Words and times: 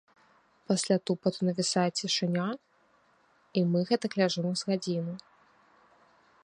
Пасля 0.69 0.95
тупату 1.09 1.39
навісае 1.49 1.85
цішыня, 1.99 2.47
і 3.61 3.65
мы 3.75 3.79
гэтак 3.93 4.11
ляжым 4.23 4.47
з 4.63 4.73
гадзіну. 4.73 5.13